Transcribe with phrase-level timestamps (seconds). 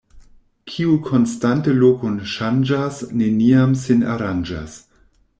[0.69, 4.79] Kiu konstante lokon ŝanĝas, neniam sin aranĝas.